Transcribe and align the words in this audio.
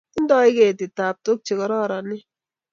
Tindoi 0.13 0.51
ketit 0.57 0.91
taptok 0.97 1.39
che 1.45 1.53
kororonen 1.59 2.19